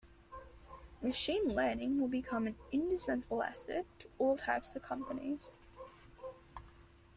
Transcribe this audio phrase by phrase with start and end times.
[1.03, 5.47] Machine Learning will become an indispensable asset to all types of companies.